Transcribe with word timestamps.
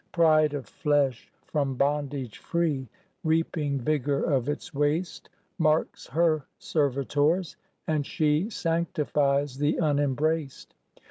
Pride 0.13 0.55
of 0.55 0.65
flesh 0.67 1.31
from 1.45 1.75
bondage 1.75 2.39
free, 2.39 2.89
Reaping 3.23 3.77
vigour 3.77 4.23
of 4.23 4.49
its 4.49 4.73
waste, 4.73 5.29
Marks 5.59 6.07
her 6.07 6.43
servitors, 6.57 7.55
and 7.85 8.03
she 8.03 8.49
Sanctifies 8.49 9.59
the 9.59 9.77
unembraced. 9.77 10.73